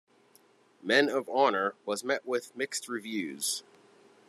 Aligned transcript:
"Men 0.81 1.09
of 1.09 1.29
Honor" 1.29 1.75
was 1.85 2.03
met 2.03 2.25
with 2.25 2.55
mixed 2.55 2.89
reviews. 2.89 3.61